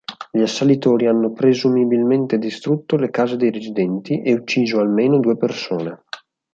[0.31, 6.05] Gli assalitori hanno presumibilmente distrutto le case dei residenti e ucciso almeno due persone.